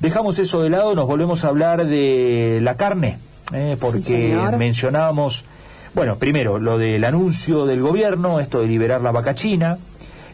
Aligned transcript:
Dejamos 0.00 0.38
eso 0.38 0.62
de 0.62 0.70
lado, 0.70 0.94
nos 0.94 1.06
volvemos 1.06 1.44
a 1.44 1.48
hablar 1.48 1.86
de 1.86 2.58
la 2.62 2.76
carne, 2.76 3.18
eh, 3.52 3.76
porque 3.78 4.34
mencionábamos, 4.56 5.44
bueno, 5.94 6.16
primero 6.16 6.58
lo 6.58 6.78
del 6.78 7.04
anuncio 7.04 7.66
del 7.66 7.82
gobierno, 7.82 8.40
esto 8.40 8.60
de 8.62 8.66
liberar 8.66 9.02
la 9.02 9.10
vaca 9.10 9.34
china, 9.34 9.76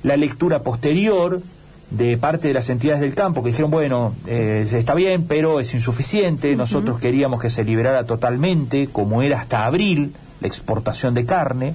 la 0.04 0.16
lectura 0.16 0.62
posterior 0.62 1.42
de 1.90 2.16
parte 2.16 2.46
de 2.46 2.54
las 2.54 2.70
entidades 2.70 3.00
del 3.00 3.16
campo 3.16 3.42
que 3.42 3.48
dijeron, 3.48 3.72
bueno, 3.72 4.14
eh, 4.28 4.68
está 4.70 4.94
bien, 4.94 5.24
pero 5.24 5.58
es 5.58 5.74
insuficiente, 5.74 6.54
nosotros 6.54 7.00
queríamos 7.00 7.40
que 7.40 7.50
se 7.50 7.64
liberara 7.64 8.04
totalmente, 8.04 8.88
como 8.92 9.20
era 9.20 9.40
hasta 9.40 9.66
abril, 9.66 10.14
la 10.40 10.46
exportación 10.46 11.12
de 11.14 11.26
carne. 11.26 11.74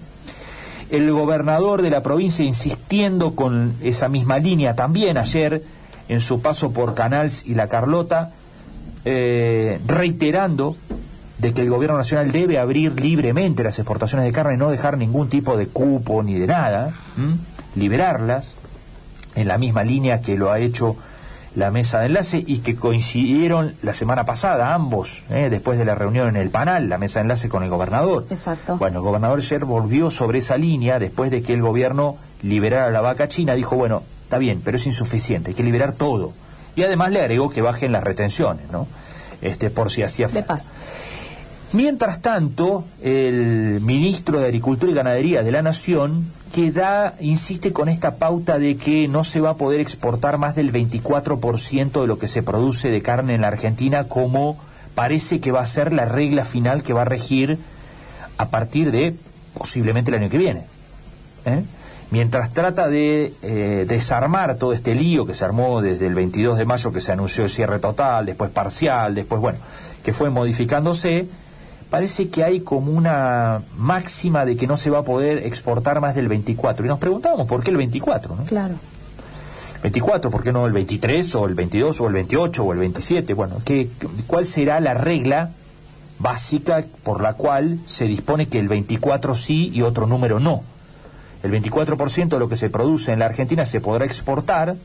El 0.89 1.11
gobernador 1.11 1.81
de 1.81 1.89
la 1.89 2.03
provincia 2.03 2.45
insistiendo 2.45 3.35
con 3.35 3.75
esa 3.81 4.07
misma 4.07 4.39
línea 4.39 4.77
también 4.77 5.17
ayer 5.17 5.61
en 6.11 6.19
su 6.19 6.41
paso 6.41 6.73
por 6.73 6.93
Canals 6.93 7.45
y 7.45 7.53
La 7.53 7.69
Carlota, 7.69 8.31
eh, 9.05 9.79
reiterando 9.87 10.75
de 11.37 11.53
que 11.53 11.61
el 11.61 11.69
gobierno 11.69 11.95
nacional 11.95 12.33
debe 12.33 12.59
abrir 12.59 12.99
libremente 12.99 13.63
las 13.63 13.79
exportaciones 13.79 14.25
de 14.25 14.33
carne, 14.33 14.57
no 14.57 14.69
dejar 14.69 14.97
ningún 14.97 15.29
tipo 15.29 15.55
de 15.55 15.67
cupo 15.67 16.21
ni 16.21 16.33
de 16.33 16.47
nada, 16.47 16.91
liberarlas, 17.75 18.55
en 19.35 19.47
la 19.47 19.57
misma 19.57 19.85
línea 19.85 20.21
que 20.21 20.35
lo 20.35 20.51
ha 20.51 20.59
hecho 20.59 20.97
la 21.55 21.71
mesa 21.71 22.01
de 22.01 22.07
enlace 22.07 22.43
y 22.45 22.59
que 22.59 22.75
coincidieron 22.75 23.75
la 23.81 23.93
semana 23.93 24.25
pasada 24.25 24.73
ambos, 24.73 25.23
¿eh? 25.29 25.47
después 25.49 25.79
de 25.79 25.85
la 25.85 25.95
reunión 25.95 26.27
en 26.27 26.35
el 26.35 26.49
panel, 26.49 26.89
la 26.89 26.97
mesa 26.97 27.19
de 27.19 27.23
enlace 27.23 27.47
con 27.47 27.63
el 27.63 27.69
gobernador. 27.69 28.25
Exacto. 28.29 28.75
Bueno, 28.75 28.99
el 28.99 29.05
gobernador 29.05 29.39
ayer 29.39 29.63
volvió 29.63 30.11
sobre 30.11 30.39
esa 30.39 30.57
línea 30.57 30.99
después 30.99 31.31
de 31.31 31.41
que 31.41 31.53
el 31.53 31.61
gobierno 31.61 32.17
liberara 32.41 32.91
la 32.91 32.99
vaca 32.99 33.29
china, 33.29 33.53
dijo, 33.53 33.77
bueno, 33.77 34.03
Está 34.31 34.39
bien, 34.39 34.61
pero 34.63 34.77
es 34.77 34.85
insuficiente, 34.85 35.49
hay 35.49 35.55
que 35.55 35.61
liberar 35.63 35.91
todo. 35.91 36.31
Y 36.77 36.83
además 36.83 37.11
le 37.11 37.19
agregó 37.19 37.49
que 37.49 37.61
bajen 37.61 37.91
las 37.91 38.01
retenciones, 38.01 38.71
¿no? 38.71 38.87
Este, 39.41 39.69
por 39.69 39.91
si 39.91 40.03
hacía 40.03 40.29
falta. 40.29 40.39
De 40.39 40.47
paso. 40.47 40.71
Mientras 41.73 42.21
tanto, 42.21 42.85
el 43.01 43.81
ministro 43.81 44.39
de 44.39 44.45
Agricultura 44.45 44.89
y 44.89 44.95
Ganadería 44.95 45.43
de 45.43 45.51
la 45.51 45.61
Nación 45.61 46.31
que 46.53 46.71
da, 46.71 47.15
insiste 47.19 47.73
con 47.73 47.89
esta 47.89 48.15
pauta 48.15 48.57
de 48.57 48.77
que 48.77 49.09
no 49.09 49.25
se 49.25 49.41
va 49.41 49.49
a 49.49 49.57
poder 49.57 49.81
exportar 49.81 50.37
más 50.37 50.55
del 50.55 50.71
24% 50.71 51.99
de 51.99 52.07
lo 52.07 52.17
que 52.17 52.29
se 52.29 52.41
produce 52.41 52.87
de 52.87 53.01
carne 53.01 53.35
en 53.35 53.41
la 53.41 53.49
Argentina, 53.49 54.05
como 54.05 54.57
parece 54.95 55.41
que 55.41 55.51
va 55.51 55.59
a 55.59 55.65
ser 55.65 55.91
la 55.91 56.05
regla 56.05 56.45
final 56.45 56.83
que 56.83 56.93
va 56.93 57.01
a 57.01 57.05
regir 57.05 57.59
a 58.37 58.49
partir 58.49 58.91
de 58.91 59.13
posiblemente 59.53 60.09
el 60.09 60.21
año 60.21 60.29
que 60.29 60.37
viene. 60.37 60.63
¿eh? 61.43 61.65
Mientras 62.11 62.53
trata 62.53 62.87
de 62.87 63.33
eh, 63.41 63.85
desarmar 63.87 64.57
todo 64.57 64.73
este 64.73 64.93
lío 64.93 65.25
que 65.25 65.33
se 65.33 65.43
armó 65.43 65.81
desde 65.81 66.07
el 66.07 66.13
22 66.13 66.57
de 66.57 66.65
mayo, 66.65 66.91
que 66.91 67.01
se 67.01 67.11
anunció 67.13 67.45
el 67.45 67.49
cierre 67.49 67.79
total, 67.79 68.25
después 68.25 68.51
parcial, 68.51 69.15
después, 69.15 69.41
bueno, 69.41 69.59
que 70.03 70.13
fue 70.13 70.29
modificándose, 70.29 71.27
parece 71.89 72.29
que 72.29 72.43
hay 72.43 72.59
como 72.59 72.91
una 72.91 73.61
máxima 73.77 74.45
de 74.45 74.57
que 74.57 74.67
no 74.67 74.77
se 74.77 74.89
va 74.89 74.99
a 74.99 75.03
poder 75.03 75.39
exportar 75.39 76.01
más 76.01 76.13
del 76.13 76.27
24. 76.27 76.85
Y 76.85 76.89
nos 76.89 76.99
preguntábamos 76.99 77.47
por 77.47 77.63
qué 77.63 77.71
el 77.71 77.77
24, 77.77 78.35
¿no? 78.35 78.45
Claro. 78.45 78.75
24, 79.81 80.29
¿por 80.29 80.43
qué 80.43 80.51
no 80.51 80.67
el 80.67 80.73
23 80.73 81.33
o 81.35 81.45
el 81.47 81.55
22 81.55 82.01
o 82.01 82.07
el 82.07 82.13
28 82.13 82.63
o 82.63 82.73
el 82.73 82.79
27? 82.79 83.33
Bueno, 83.33 83.55
¿qué, 83.65 83.89
¿cuál 84.27 84.45
será 84.45 84.79
la 84.79 84.93
regla 84.93 85.51
básica 86.19 86.85
por 87.03 87.21
la 87.21 87.33
cual 87.33 87.79
se 87.87 88.05
dispone 88.05 88.47
que 88.47 88.59
el 88.59 88.67
24 88.67 89.33
sí 89.33 89.71
y 89.73 89.81
otro 89.81 90.05
número 90.05 90.39
no? 90.39 90.63
El 91.43 91.51
24% 91.51 92.29
de 92.29 92.39
lo 92.39 92.49
que 92.49 92.57
se 92.57 92.69
produce 92.69 93.11
en 93.11 93.19
la 93.19 93.25
Argentina 93.25 93.65
se 93.65 93.81
podrá 93.81 94.05
exportar 94.05 94.75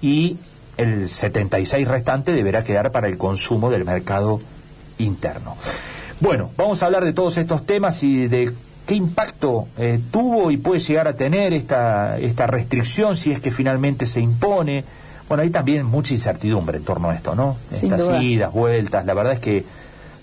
y 0.00 0.36
el 0.76 1.04
76% 1.04 1.86
restante 1.86 2.32
deberá 2.32 2.64
quedar 2.64 2.92
para 2.92 3.08
el 3.08 3.16
consumo 3.16 3.70
del 3.70 3.84
mercado 3.84 4.40
interno. 4.98 5.56
Bueno, 6.20 6.50
vamos 6.56 6.82
a 6.82 6.86
hablar 6.86 7.04
de 7.04 7.12
todos 7.12 7.36
estos 7.38 7.66
temas 7.66 8.02
y 8.02 8.28
de 8.28 8.52
qué 8.86 8.94
impacto 8.94 9.68
eh, 9.78 10.00
tuvo 10.10 10.50
y 10.50 10.56
puede 10.56 10.80
llegar 10.80 11.08
a 11.08 11.16
tener 11.16 11.52
esta, 11.52 12.18
esta 12.18 12.46
restricción 12.46 13.16
si 13.16 13.32
es 13.32 13.40
que 13.40 13.50
finalmente 13.50 14.06
se 14.06 14.20
impone. 14.20 14.84
Bueno, 15.28 15.42
hay 15.42 15.50
también 15.50 15.86
mucha 15.86 16.12
incertidumbre 16.12 16.78
en 16.78 16.84
torno 16.84 17.10
a 17.10 17.14
esto, 17.14 17.34
¿no? 17.34 17.56
Estas 17.70 18.22
idas, 18.22 18.52
vueltas, 18.52 19.06
la 19.06 19.14
verdad 19.14 19.32
es 19.32 19.40
que 19.40 19.64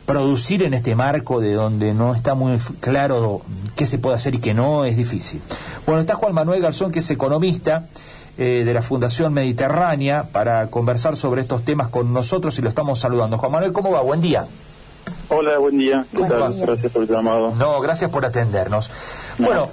producir 0.05 0.63
en 0.63 0.73
este 0.73 0.95
marco 0.95 1.39
de 1.39 1.53
donde 1.53 1.93
no 1.93 2.13
está 2.13 2.33
muy 2.33 2.57
claro 2.79 3.41
qué 3.75 3.85
se 3.85 3.97
puede 3.97 4.15
hacer 4.15 4.35
y 4.35 4.39
qué 4.39 4.53
no 4.53 4.85
es 4.85 4.97
difícil. 4.97 5.41
Bueno, 5.85 6.01
está 6.01 6.15
Juan 6.15 6.33
Manuel 6.33 6.61
Garzón, 6.61 6.91
que 6.91 6.99
es 6.99 7.09
economista 7.09 7.85
eh, 8.37 8.63
de 8.65 8.73
la 8.73 8.81
Fundación 8.81 9.33
Mediterránea, 9.33 10.23
para 10.31 10.67
conversar 10.67 11.15
sobre 11.15 11.41
estos 11.41 11.63
temas 11.63 11.89
con 11.89 12.13
nosotros 12.13 12.57
y 12.59 12.61
lo 12.61 12.69
estamos 12.69 12.99
saludando. 12.99 13.37
Juan 13.37 13.51
Manuel, 13.51 13.73
¿cómo 13.73 13.91
va? 13.91 14.01
Buen 14.01 14.21
día. 14.21 14.45
Hola, 15.29 15.57
buen 15.59 15.77
día. 15.77 16.05
¿Qué 16.11 16.23
tal? 16.23 16.59
Gracias 16.59 16.91
por 16.91 17.03
el 17.03 17.09
llamado. 17.09 17.53
No, 17.55 17.79
gracias 17.79 18.11
por 18.11 18.25
atendernos. 18.25 18.91
bueno, 19.37 19.69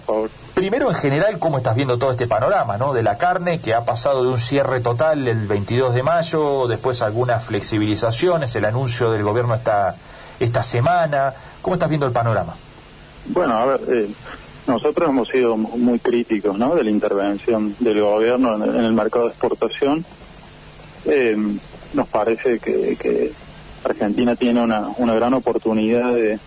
primero 0.54 0.88
en 0.88 0.94
general, 0.94 1.38
¿cómo 1.38 1.58
estás 1.58 1.74
viendo 1.74 1.98
todo 1.98 2.12
este 2.12 2.26
panorama, 2.26 2.78
no? 2.78 2.92
De 2.92 3.02
la 3.02 3.18
carne 3.18 3.60
que 3.60 3.74
ha 3.74 3.84
pasado 3.84 4.22
de 4.22 4.30
un 4.30 4.38
cierre 4.38 4.80
total 4.80 5.26
el 5.26 5.46
22 5.46 5.94
de 5.94 6.02
mayo, 6.02 6.68
después 6.68 7.02
algunas 7.02 7.42
flexibilizaciones, 7.44 8.54
el 8.54 8.64
anuncio 8.64 9.10
del 9.10 9.24
gobierno 9.24 9.54
está 9.54 9.96
esta 10.40 10.62
semana? 10.62 11.32
¿Cómo 11.62 11.74
estás 11.74 11.88
viendo 11.88 12.06
el 12.06 12.12
panorama? 12.12 12.54
Bueno, 13.26 13.56
a 13.56 13.66
ver, 13.66 13.80
eh, 13.88 14.08
nosotros 14.66 15.08
hemos 15.08 15.28
sido 15.28 15.56
muy 15.56 15.98
críticos 15.98 16.58
¿no? 16.58 16.74
de 16.74 16.84
la 16.84 16.90
intervención 16.90 17.74
del 17.78 18.00
gobierno 18.00 18.54
en, 18.54 18.84
el 18.84 18.92
mercado 18.92 19.24
de 19.24 19.30
exportación. 19.30 20.04
Eh, 21.04 21.36
nos 21.94 22.08
parece 22.08 22.58
que, 22.58 23.32
Argentina 23.84 24.36
tiene 24.36 24.62
una, 24.62 24.88
una 24.98 25.14
gran 25.14 25.34
oportunidad 25.34 26.12
de, 26.12 26.38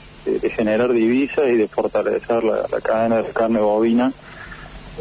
generar 0.52 0.94
divisas 0.94 1.48
y 1.48 1.56
de 1.56 1.68
fortalecer 1.68 2.44
la, 2.44 2.68
cadena 2.84 3.24
de 3.24 3.30
carne 3.30 3.60
bovina 3.60 4.12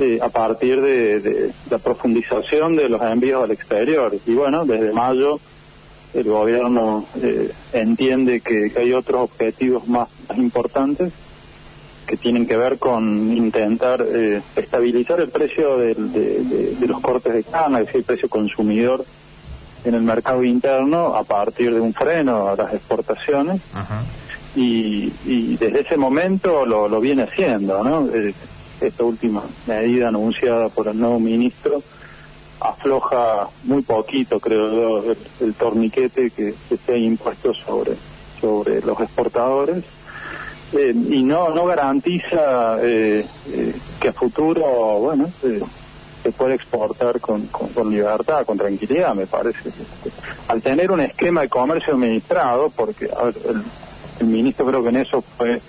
eh, 0.00 0.18
a 0.22 0.30
partir 0.30 0.80
de, 0.80 1.20
de, 1.20 1.52
la 1.68 1.76
profundización 1.76 2.74
de 2.74 2.88
los 2.88 3.02
envíos 3.02 3.44
al 3.44 3.50
exterior. 3.50 4.16
Y 4.24 4.34
bueno, 4.34 4.64
desde 4.64 4.92
mayo 4.92 5.38
el 6.14 6.24
gobierno 6.24 7.06
eh, 7.22 7.52
entiende 7.72 8.40
que, 8.40 8.72
hay 8.76 8.92
otros 8.92 9.22
objetivos 9.22 9.86
más, 9.88 10.08
importantes 10.36 11.12
que 12.06 12.16
tienen 12.16 12.46
que 12.46 12.56
ver 12.56 12.78
con 12.78 13.36
intentar 13.36 14.04
eh, 14.04 14.42
estabilizar 14.56 15.20
el 15.20 15.28
precio 15.28 15.78
de, 15.78 16.76
los 16.86 17.00
cortes 17.00 17.32
de 17.32 17.44
carne, 17.44 17.80
es 17.80 17.86
decir, 17.86 18.00
el 18.00 18.04
precio 18.04 18.28
consumidor 18.28 19.04
en 19.84 19.94
el 19.94 20.02
mercado 20.02 20.42
interno 20.42 21.14
a 21.14 21.22
partir 21.24 21.72
de 21.72 21.80
un 21.80 21.94
freno 21.94 22.48
a 22.48 22.56
las 22.56 22.74
exportaciones. 22.74 23.60
Y, 24.56 25.10
desde 25.56 25.82
ese 25.82 25.96
momento 25.96 26.66
lo, 26.66 26.88
lo 26.88 27.00
viene 27.00 27.22
haciendo, 27.22 27.84
¿no? 27.84 28.08
Eh, 28.12 28.34
esta 28.80 29.04
última 29.04 29.42
medida 29.66 30.08
anunciada 30.08 30.68
por 30.70 30.88
el 30.88 30.98
nuevo 30.98 31.20
ministro 31.20 31.82
afloja 32.60 33.48
muy 33.64 33.82
poquito, 33.82 34.38
creo 34.38 35.02
yo, 35.02 35.14
el, 35.40 35.54
torniquete 35.54 36.30
que, 36.30 36.54
se 36.68 36.92
ha 36.92 36.96
impuesto 36.96 37.54
sobre, 37.54 37.92
sobre 38.40 38.80
los 38.82 39.00
exportadores. 39.00 39.84
Eh, 40.72 40.94
y 40.94 41.24
no 41.24 41.52
no 41.52 41.66
garantiza 41.66 42.78
eh, 42.80 43.26
eh, 43.48 43.74
que 43.98 44.08
a 44.08 44.12
futuro 44.12 44.62
bueno 45.00 45.28
se 46.22 46.30
pueda 46.30 46.54
exportar 46.54 47.18
con, 47.18 47.48
con, 47.48 47.90
libertad 47.90 48.46
con 48.46 48.56
tranquilidad 48.56 49.12
me 49.16 49.26
parece 49.26 49.68
al 50.46 50.62
tener 50.62 50.92
un 50.92 51.00
esquema 51.00 51.40
de 51.40 51.48
comercio 51.48 51.94
administrado 51.94 52.70
porque 52.70 53.06
el, 53.06 53.64
el 54.20 54.26
ministro 54.28 54.64
creo 54.64 54.80
que 54.84 54.90
en 54.90 54.96
eso 54.98 55.20
fue 55.20 55.60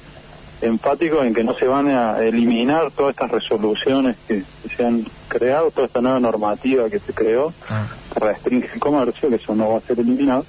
enfático 0.61 1.23
en 1.23 1.33
que 1.33 1.43
no 1.43 1.53
se 1.55 1.67
van 1.67 1.89
a 1.89 2.19
eliminar 2.19 2.91
todas 2.91 3.11
estas 3.11 3.31
resoluciones 3.31 4.15
que, 4.27 4.43
se 4.75 4.85
han 4.85 5.05
creado, 5.27 5.71
toda 5.71 5.87
esta 5.87 6.01
nueva 6.01 6.19
normativa 6.19 6.89
que 6.89 6.99
se 6.99 7.13
creó, 7.13 7.53
ah. 7.69 7.87
que 8.13 8.19
restringe 8.19 8.69
el 8.73 8.79
comercio, 8.79 9.29
que 9.29 9.35
eso 9.35 9.55
no 9.55 9.69
va 9.69 9.77
a 9.77 9.81
ser 9.81 9.99
eliminado. 9.99 10.45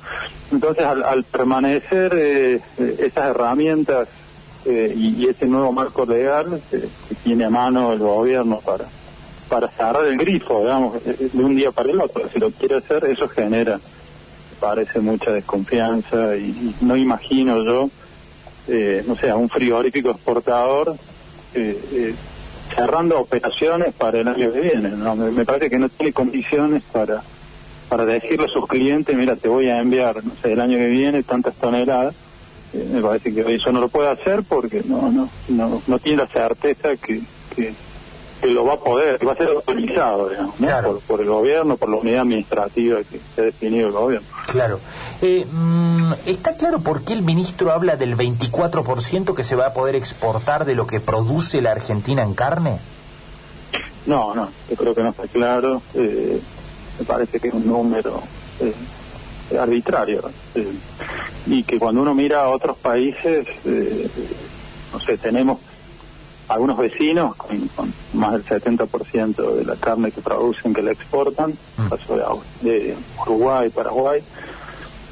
Entonces, 0.52 0.84
al, 0.84 1.24
permanecer 1.24 2.12
eh, 2.14 2.60
eh, 2.78 2.96
esas 2.98 3.30
herramientas 3.30 4.08
eh, 4.66 4.92
y, 4.94 5.26
ese 5.26 5.46
nuevo 5.46 5.72
marco 5.72 6.04
legal 6.04 6.60
que 6.70 6.84
tiene 7.24 7.46
a 7.46 7.50
mano 7.50 7.92
el 7.92 7.98
gobierno 7.98 8.60
para 8.60 8.84
para 9.48 9.68
cerrar 9.68 10.06
el 10.06 10.16
grifo, 10.16 10.60
digamos, 10.60 11.04
de 11.04 11.44
un 11.44 11.54
día 11.54 11.70
para 11.72 11.90
el 11.90 12.00
otro, 12.00 12.26
si 12.32 12.38
lo 12.38 12.50
quiere 12.52 12.78
hacer, 12.78 13.04
eso 13.04 13.28
genera, 13.28 13.78
parece, 14.58 14.98
mucha 15.00 15.30
desconfianza 15.30 16.34
y 16.36 16.74
no 16.80 16.96
imagino 16.96 17.62
yo 17.62 17.90
eh, 18.68 19.02
no 19.06 19.16
sé, 19.16 19.32
un 19.32 19.48
frigorífico 19.48 20.10
exportador 20.10 20.94
eh, 21.54 21.84
eh, 21.92 22.14
cerrando 22.74 23.18
operaciones 23.20 23.94
para 23.94 24.20
el 24.20 24.28
año 24.28 24.52
que 24.52 24.60
viene. 24.60 24.90
¿no? 24.90 25.14
Me, 25.16 25.44
parece 25.44 25.68
que 25.68 25.78
no 25.78 25.88
tiene 25.88 26.12
condiciones 26.12 26.82
para 26.92 27.22
para 27.88 28.06
decirle 28.06 28.46
a 28.46 28.48
sus 28.48 28.66
clientes, 28.66 29.14
mira, 29.14 29.36
te 29.36 29.50
voy 29.50 29.68
a 29.68 29.78
enviar, 29.78 30.24
no 30.24 30.34
sé, 30.36 30.52
el 30.52 30.60
año 30.60 30.78
que 30.78 30.86
viene 30.86 31.22
tantas 31.24 31.54
toneladas. 31.56 32.14
Eh, 32.72 32.88
me 32.90 33.02
parece 33.02 33.34
que 33.34 33.54
eso 33.54 33.70
no 33.70 33.80
lo 33.80 33.90
puede 33.90 34.08
hacer 34.08 34.44
porque 34.48 34.82
no 34.82 35.10
no 35.12 35.30
no, 35.48 35.82
no 35.86 35.98
tiene 35.98 36.22
la 36.22 36.28
certeza 36.28 36.96
que, 36.96 37.20
que, 37.54 37.74
que 38.42 38.48
lo 38.48 38.64
va 38.64 38.74
a 38.74 38.76
poder, 38.76 39.24
va 39.24 39.32
a 39.32 39.36
ser 39.36 39.50
autorizado, 39.50 40.28
digamos, 40.28 41.02
por, 41.04 41.20
el 41.20 41.28
gobierno, 41.28 41.76
por 41.76 41.88
la 41.88 41.96
unidad 41.96 42.22
administrativa 42.22 42.98
que 42.98 43.20
se 43.34 43.40
ha 43.40 43.44
definido 43.44 43.86
el 43.86 43.92
gobierno. 43.92 44.26
Claro. 44.48 44.80
Eh, 45.22 45.46
mm, 45.48 46.12
¿Está 46.26 46.56
claro 46.56 46.80
por 46.80 47.04
qué 47.04 47.12
el 47.12 47.22
ministro 47.22 47.70
habla 47.70 47.96
del 47.96 48.16
24% 48.16 49.34
que 49.36 49.44
se 49.44 49.54
va 49.54 49.66
a 49.66 49.72
poder 49.72 49.94
exportar 49.94 50.64
de 50.64 50.74
lo 50.74 50.88
que 50.88 50.98
produce 50.98 51.62
la 51.62 51.70
Argentina 51.70 52.24
en 52.24 52.34
carne? 52.34 52.78
No, 54.06 54.34
no, 54.34 54.48
yo 54.68 54.76
creo 54.76 54.92
que 54.92 55.04
no 55.04 55.10
está 55.10 55.28
claro. 55.28 55.80
Eh, 55.94 56.40
me 56.98 57.04
parece 57.04 57.38
que 57.38 57.46
es 57.46 57.54
un 57.54 57.68
número 57.68 58.20
eh, 58.58 58.74
arbitrario. 59.56 60.22
y 61.46 61.62
que 61.62 61.78
cuando 61.78 62.02
uno 62.02 62.12
mira 62.12 62.42
a 62.42 62.48
otros 62.48 62.76
países, 62.76 63.46
no 64.92 64.98
sé, 64.98 65.16
tenemos 65.16 65.58
algunos 66.52 66.76
vecinos 66.76 67.34
con, 67.36 67.92
más 68.12 68.32
del 68.32 68.44
70% 68.44 69.54
de 69.54 69.64
la 69.64 69.76
carne 69.76 70.10
que 70.12 70.20
producen 70.20 70.74
que 70.74 70.82
la 70.82 70.92
exportan, 70.92 71.50
mm. 71.50 71.88
caso 71.88 72.42
de, 72.60 72.94
Uruguay, 73.26 73.70
Paraguay. 73.70 74.22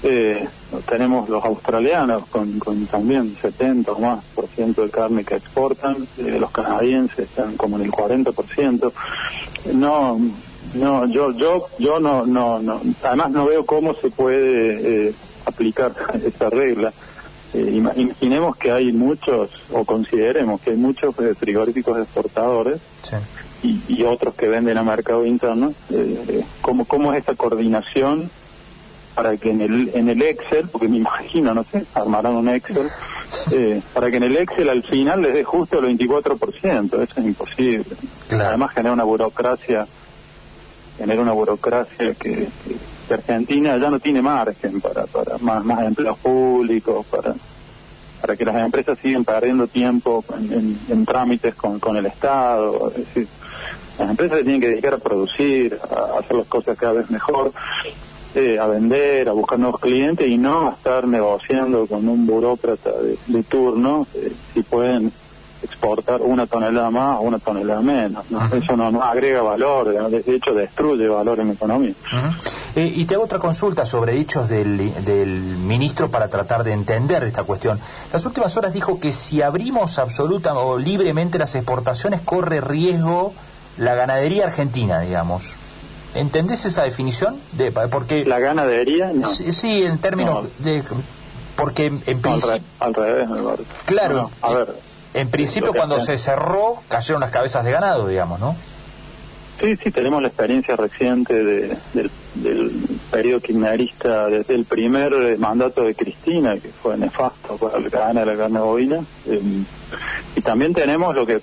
Eh, 0.03 0.49
tenemos 0.89 1.29
los 1.29 1.45
australianos 1.45 2.27
con, 2.27 2.59
también 2.87 3.37
70 3.41 3.93
o 3.93 3.99
más 3.99 4.25
por 4.35 4.47
ciento 4.49 4.83
de 4.83 4.91
carne 4.91 5.25
que 5.25 5.37
exportan, 5.37 5.97
eh, 6.19 6.39
los 6.41 6.51
canadienses 6.51 7.19
están 7.19 7.57
como 7.57 7.77
en 7.77 7.85
el 7.85 7.91
40 7.91 8.33
por 8.33 8.47
ciento. 8.47 8.93
No, 9.75 10.19
no, 10.75 11.07
yo, 11.07 11.33
yo, 11.33 11.67
yo 11.79 12.01
no, 12.01 12.25
no, 12.25 12.61
no, 12.61 12.81
además 13.03 13.31
no 13.31 13.47
veo 13.47 13.65
cómo 13.67 13.95
se 13.95 14.11
puede 14.11 15.09
eh, 15.09 15.15
aplicar 15.47 15.93
esta 16.25 16.51
regla. 16.51 16.93
Eh, 17.53 17.73
imaginemos 17.75 18.57
que 18.57 18.71
hay 18.71 18.93
muchos, 18.93 19.51
o 19.73 19.85
consideremos 19.85 20.61
que 20.61 20.71
hay 20.71 20.77
muchos 20.77 21.19
eh, 21.19 21.35
frigoríficos 21.35 21.99
exportadores 21.99 22.81
y, 23.63 24.03
otros 24.05 24.35
que 24.35 24.49
venden 24.49 24.79
a 24.79 24.83
mercado 24.83 25.27
interno. 25.27 25.73
Eh, 25.91 26.45
¿cómo, 26.61 26.85
¿Cómo 26.85 27.13
es 27.13 27.19
esta 27.19 27.35
coordinación 27.35 28.31
para 29.15 29.37
que 29.37 29.51
en 29.51 29.61
el, 29.61 29.91
en 29.95 30.09
el 30.09 30.23
Excel, 30.23 30.69
porque 30.69 30.89
me 30.89 30.99
imagino, 30.99 31.53
no 31.53 31.65
sé, 31.65 31.85
armarán 31.95 32.37
un 32.37 32.49
Excel, 32.49 32.89
para 33.95 34.11
que 34.11 34.17
en 34.19 34.23
el 34.23 34.37
Excel 34.37 34.69
al 34.69 34.85
final 34.85 35.23
les 35.23 35.35
dé 35.35 35.45
justo 35.45 35.81
el 35.81 35.99
24%? 35.99 37.03
Eso 37.03 37.21
es 37.21 37.27
imposible. 37.27 37.85
Además 38.31 38.73
genera 38.73 38.93
una 38.93 39.05
burocracia, 39.05 39.87
genera 40.97 41.21
una 41.21 41.33
burocracia 41.33 42.15
que 42.15 42.49
Argentina 43.15 43.77
ya 43.79 43.91
no 43.91 43.99
tiene 43.99 44.23
margen 44.23 44.81
para, 44.81 45.07
para 45.07 45.39
más, 45.39 45.65
más 45.65 45.81
empleos 45.83 46.19
públicos, 46.19 47.07
para, 47.07 47.35
para 48.21 48.37
que 48.37 48.45
las 48.45 48.57
empresas 48.57 48.99
sigan 48.99 49.25
perdiendo 49.25 49.67
tiempo 49.67 50.25
en, 50.39 51.07
trámites 51.07 51.55
con, 51.55 51.79
con 51.81 51.97
el 51.97 52.07
Estado. 52.07 52.91
Es 52.91 53.07
decir, 53.07 53.29
las 53.99 54.11
empresas 54.11 54.39
se 54.39 54.45
tienen 54.45 54.61
que 54.61 54.69
dedicar 54.69 54.95
a 54.95 54.99
producir, 54.99 55.79
a 55.91 56.19
hacer 56.19 56.37
las 56.37 56.47
cosas 56.47 56.77
cada 56.79 56.95
vez 56.95 57.11
mejor, 57.11 57.53
eh, 58.35 58.59
a 58.59 58.67
vender, 58.67 59.29
a 59.29 59.33
buscar 59.33 59.59
nuevos 59.59 59.81
clientes 59.81 60.27
y 60.27 60.39
no 60.39 60.69
a 60.69 60.73
estar 60.73 61.07
negociando 61.07 61.87
con 61.87 62.09
un 62.09 62.27
burócrata 62.27 62.91
de, 63.27 63.43
turno 63.43 64.07
eh, 64.15 64.33
si 64.55 64.63
pueden 64.63 65.13
exportar 65.63 66.23
una 66.23 66.47
tonelada 66.47 66.91
más 66.91 67.19
o 67.19 67.23
una 67.23 67.39
tonelada 67.39 67.81
menos. 67.83 68.25
Eso 68.53 68.77
no, 68.77 69.03
agrega 69.03 69.43
valor, 69.43 70.11
de 70.11 70.35
hecho 70.35 70.55
destruye 70.55 71.09
valor 71.09 71.41
en 71.41 71.49
la 71.49 71.55
economía. 71.55 71.95
Eh, 72.77 72.93
y 72.95 73.05
te 73.05 73.15
hago 73.15 73.25
otra 73.25 73.39
consulta 73.39 73.85
sobre 73.85 74.13
dichos 74.13 74.49
del, 74.49 75.05
del 75.05 75.29
ministro 75.29 76.11
para 76.11 76.29
tratar 76.29 76.63
de 76.65 76.73
entender 76.73 77.25
esta 77.25 77.43
cuestión. 77.43 77.81
Las 78.13 78.25
últimas 78.27 78.57
horas 78.57 78.73
dijo 78.73 79.01
que 79.01 79.13
si 79.13 79.43
abrimos 79.43 79.99
absoluta 79.99 80.55
o 80.55 80.79
libremente 80.79 81.39
las 81.39 81.55
exportaciones 81.55 82.21
corre 82.21 82.61
riesgo 82.61 83.33
la 83.77 83.95
ganadería 83.95 84.45
argentina, 84.45 85.01
digamos. 85.01 85.57
¿Entendés 86.15 86.65
esa 86.65 86.83
definición? 86.83 87.41
De, 87.53 87.71
porque 87.73 88.25
¿La 88.25 88.39
ganadería? 88.41 89.13
Sí, 89.53 89.85
en 89.85 89.99
términos 89.99 90.49
de... 90.59 90.83
Porque 91.57 91.87
en, 91.87 92.01
principio... 92.01 92.61
Al, 92.79 92.95
revés, 92.95 93.29
Claro. 93.85 94.31
a 94.41 94.53
ver, 94.53 94.75
en 95.13 95.29
principio, 95.29 95.75
cuando 95.75 96.01
se 96.01 96.17
cerró, 96.17 96.77
cayeron 96.89 97.21
las 97.21 97.31
cabezas 97.31 97.65
de 97.65 97.73
ganado, 97.73 98.07
digamos, 98.07 98.41
¿no? 98.41 98.57
Sí, 99.61 99.77
sí, 99.77 99.91
tenemos 99.91 100.23
la 100.23 100.29
experiencia 100.29 100.75
reciente 100.75 101.35
de, 101.45 101.77
del, 101.93 102.11
periodo 103.11 103.41
kirchnerista, 103.41 104.29
desde 104.29 104.55
el 104.55 104.65
primer 104.65 105.13
eh, 105.13 105.37
mandato 105.37 105.83
de 105.83 105.95
Cristina, 105.95 106.55
que 106.55 106.69
fue 106.69 106.97
nefasto 106.97 107.57
para 107.59 107.79
la 107.79 107.91
cadena 107.91 108.21
de 108.21 108.27
la 108.27 108.37
carne 108.37 108.61
bovina. 108.61 109.01
Eh, 109.27 109.41
y 110.37 110.41
también 110.41 110.73
tenemos 110.73 111.15
lo 111.15 111.27
que 111.27 111.41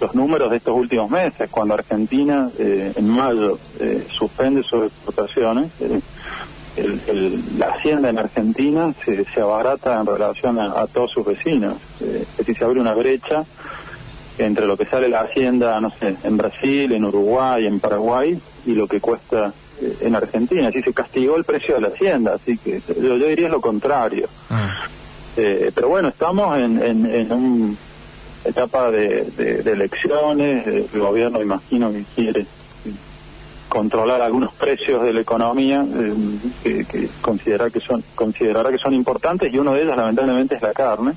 los 0.00 0.14
números 0.14 0.50
de 0.50 0.56
estos 0.56 0.74
últimos 0.76 1.08
meses, 1.08 1.48
cuando 1.50 1.74
Argentina 1.74 2.50
eh, 2.58 2.92
en 2.96 3.08
mayo 3.08 3.58
suspende 4.08 4.64
sus 4.64 4.86
exportaciones 4.86 5.70
la 7.56 7.68
hacienda 7.68 8.10
en 8.10 8.18
Argentina 8.18 8.92
se, 9.04 9.24
se 9.24 9.40
abarata 9.40 10.00
en 10.00 10.06
relación 10.06 10.58
a, 10.58 10.86
todos 10.86 11.12
sus 11.12 11.24
vecinos. 11.24 11.76
Eh, 12.00 12.24
es 12.28 12.36
decir, 12.36 12.56
se 12.56 12.64
abre 12.64 12.80
una 12.80 12.94
brecha 12.94 13.44
entre 14.38 14.66
lo 14.66 14.76
que 14.76 14.84
sale 14.84 15.08
la 15.08 15.20
hacienda, 15.20 15.80
no 15.80 15.90
sé, 15.90 16.16
en 16.24 16.36
Brasil, 16.36 16.92
en 16.92 17.04
Uruguay, 17.04 17.66
en 17.66 17.80
Paraguay, 17.80 18.38
y 18.66 18.74
lo 18.74 18.86
que 18.86 19.00
cuesta 19.00 19.52
eh, 19.80 19.96
en 20.00 20.14
Argentina. 20.14 20.68
Así 20.68 20.82
se 20.82 20.92
castigó 20.92 21.36
el 21.36 21.44
precio 21.44 21.76
de 21.76 21.80
la 21.82 21.88
hacienda, 21.88 22.34
así 22.34 22.58
que 22.58 22.80
yo, 23.00 23.16
yo 23.16 23.28
diría 23.28 23.48
lo 23.48 23.60
contrario. 23.60 24.28
Ah. 24.50 24.86
Eh, 25.36 25.72
pero 25.74 25.88
bueno, 25.88 26.08
estamos 26.08 26.56
en, 26.58 26.82
en, 26.82 27.06
en 27.06 27.32
una 27.32 27.74
etapa 28.44 28.90
de, 28.90 29.24
de 29.24 29.72
elecciones, 29.72 30.66
el 30.66 31.00
gobierno 31.00 31.42
imagino 31.42 31.92
que 31.92 32.04
quiere 32.14 32.46
controlar 33.74 34.22
algunos 34.22 34.52
precios 34.54 35.02
de 35.02 35.12
la 35.12 35.20
economía 35.20 35.84
eh, 36.64 36.84
que, 36.88 37.08
considera 37.20 37.70
que 37.70 37.80
son 37.80 38.04
considerará 38.14 38.70
que 38.70 38.78
son 38.78 38.94
importantes 38.94 39.52
y 39.52 39.58
uno 39.58 39.74
de 39.74 39.82
ellos 39.82 39.96
lamentablemente 39.96 40.54
es 40.54 40.62
la 40.62 40.72
carne. 40.72 41.12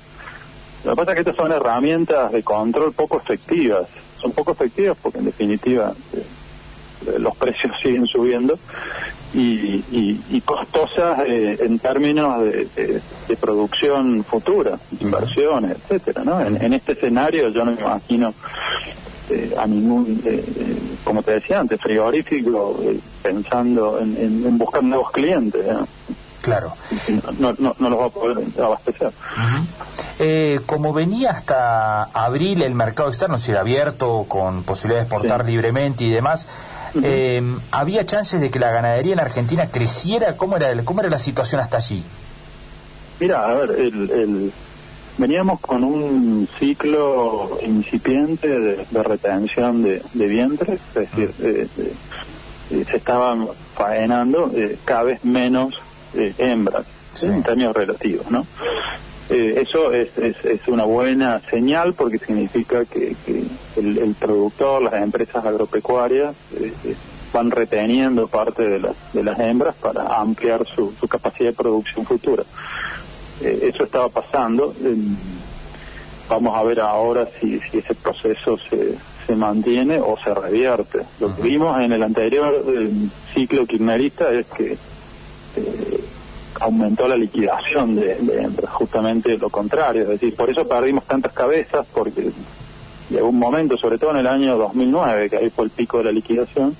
Lo 0.88 0.94
que 0.94 0.98
pasa 0.98 1.12
es 1.12 1.16
que 1.16 1.22
estas 1.30 1.36
son 1.36 1.52
herramientas 1.52 2.32
de 2.32 2.44
control 2.44 2.94
poco 2.94 3.18
efectivas. 3.18 3.88
Son 4.22 4.32
poco 4.32 4.52
efectivas 4.52 4.98
porque 5.02 5.20
en 5.20 5.26
definitiva 5.26 5.94
eh, 6.14 7.20
los 7.20 7.36
precios 7.36 7.74
siguen 7.84 8.08
subiendo 8.08 8.58
y, 9.34 10.42
costosas 10.46 11.20
eh, 11.28 11.58
en 11.60 11.78
términos 11.78 12.42
de, 12.42 13.02
producción 13.40 14.24
futura, 14.24 14.80
inversiones, 15.02 15.72
etcétera. 15.72 16.24
¿no? 16.24 16.40
En, 16.40 16.62
en, 16.62 16.74
este 16.74 16.94
escenario 16.94 17.50
yo 17.50 17.66
no 17.66 17.72
me 17.74 17.82
imagino 17.82 18.34
eh, 19.30 19.54
a 19.58 19.68
ningún, 19.68 20.22
eh, 20.24 20.42
eh, 20.42 20.78
como 21.04 21.22
te 21.22 21.34
decía 21.34 21.60
antes, 21.60 21.82
frigorífico 21.82 22.80
pensando 23.22 24.00
en, 24.00 24.58
buscar 24.58 24.82
nuevos 24.82 25.12
clientes. 25.12 25.66
Claro. 26.42 26.72
No, 27.38 27.54
no, 27.60 27.76
no, 27.78 27.90
los 27.90 28.00
va 28.00 28.06
a 28.06 28.10
poder 28.10 28.38
abastecer. 28.58 29.12
Como 30.66 30.94
venía 30.94 31.32
hasta 31.32 32.04
abril 32.06 32.64
el 32.64 32.74
mercado 32.74 33.10
externo, 33.10 33.38
si 33.38 33.52
era 33.52 33.62
abierto, 33.62 34.26
con 34.28 34.64
posibilidad 34.64 35.02
de 35.02 35.04
exportar 35.06 35.46
libremente 35.46 36.04
y 36.04 36.10
demás, 36.10 36.48
¿había 37.72 38.06
chances 38.06 38.42
de 38.42 38.50
que 38.50 38.60
la 38.60 38.72
ganadería 38.72 39.14
en 39.14 39.20
Argentina 39.20 39.68
creciera? 39.72 40.36
¿Cómo 40.36 40.58
era, 40.58 40.74
cómo 40.84 41.02
era 41.02 41.10
la 41.10 41.20
situación 41.20 41.62
hasta 41.62 41.78
allí? 41.78 42.04
Mira, 43.20 43.46
a 43.46 43.54
ver, 43.54 43.72
el 43.72 44.52
Veníamos 45.18 45.60
con 45.60 45.84
un 45.84 46.48
ciclo 46.60 47.58
incipiente 47.66 48.48
de, 48.48 49.04
retención 49.04 49.82
de, 49.82 50.02
vientres, 50.14 50.80
es 50.90 50.94
decir, 50.94 51.32
ah. 51.40 51.44
eh, 51.44 51.68
eh, 52.70 52.86
se 52.90 52.98
estaban 52.98 53.48
faenando 53.76 54.52
eh, 54.56 54.78
cada 54.86 55.04
vez 55.04 55.26
menos 55.26 55.74
hembras 56.14 56.86
en 57.22 57.42
términos 57.42 57.76
relativos, 57.76 58.30
¿no? 58.30 58.46
Eso 59.30 59.92
es, 59.92 60.18
es, 60.18 60.68
una 60.68 60.86
buena 60.86 61.40
señal 61.40 61.94
porque 61.94 62.18
significa 62.18 62.86
que, 62.86 63.16
el, 63.76 64.16
productor, 64.20 64.82
las 64.82 64.94
empresas 64.96 65.46
agropecuarias 65.46 66.36
van 67.34 67.52
reteniendo 67.52 68.28
parte 68.28 68.68
de 68.68 68.80
las, 68.80 68.96
de 69.14 69.24
las 69.24 69.38
hembras 69.40 69.76
para 69.76 70.20
ampliar 70.20 70.66
su 70.66 70.94
capacidad 71.08 71.50
de 71.50 71.56
producción 71.56 72.06
futura. 72.06 72.44
Eh, 73.42 73.70
eso 73.74 73.84
estaba 73.84 74.10
pasando. 74.10 74.74
vamos 76.30 76.58
a 76.58 76.64
ver 76.64 76.80
ahora 76.80 77.28
si, 77.40 77.60
si 77.60 77.78
ese 77.80 77.96
proceso 77.96 78.58
se, 78.58 78.96
se 79.26 79.36
mantiene 79.36 80.00
o 80.00 80.18
se 80.18 80.34
revierte. 80.34 81.02
Lo 81.20 81.36
que 81.36 81.42
vimos 81.42 81.80
en 81.80 81.92
el 81.92 82.04
anterior 82.04 82.64
ciclo 83.34 83.66
kirchnerista 83.66 84.32
es 84.32 84.48
que 84.48 84.74
eh, 84.74 85.87
aumentó 86.60 87.08
la 87.08 87.16
liquidación 87.16 87.96
de, 87.96 88.16
de, 88.16 88.50
justamente 88.68 89.38
lo 89.38 89.50
contrario. 89.50 90.04
Es 90.04 90.10
decir, 90.10 90.36
por 90.36 90.50
eso 90.50 90.68
perdimos 90.68 91.06
tantas 91.06 91.34
cabezas, 91.34 91.86
porque 91.94 92.32
llegó 93.10 93.30
un 93.30 93.40
momento, 93.40 93.78
sobre 93.78 93.98
todo 93.98 94.12
en 94.12 94.18
el 94.18 94.28
año 94.28 94.58
2009, 94.58 95.30
que 95.30 95.38
ahí 95.38 95.50
fue 95.50 95.66
el 95.66 95.72
pico 95.72 96.00
de 96.00 96.06
la 96.06 96.12
liquidación, 96.12 96.76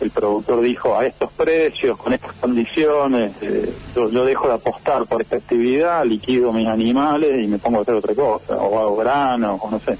el 0.00 0.10
productor 0.10 0.60
dijo 0.60 0.96
a 0.96 1.06
estos 1.06 1.32
precios, 1.32 1.96
con 1.96 2.12
estas 2.12 2.34
condiciones, 2.34 3.32
eh, 3.40 3.72
yo, 3.94 4.24
dejo 4.24 4.48
de 4.48 4.54
apostar 4.54 5.06
por 5.06 5.22
esta 5.22 5.36
actividad, 5.36 6.04
liquido 6.04 6.52
mis 6.52 6.68
animales 6.68 7.42
y 7.42 7.46
me 7.46 7.58
pongo 7.58 7.78
a 7.78 7.82
hacer 7.82 7.94
otra 7.94 8.14
cosa, 8.14 8.56
o 8.56 8.78
hago 8.78 8.96
grano, 8.96 9.54
o 9.54 9.70
no 9.70 9.78
sé. 9.78 9.96